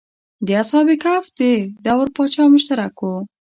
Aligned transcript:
د 0.45 0.47
اصحاب 0.61 0.87
کهف 1.03 1.25
د 1.39 1.41
دور 1.85 2.07
پاچا 2.15 2.43
مشرک 2.53 2.95
و. 3.01 3.11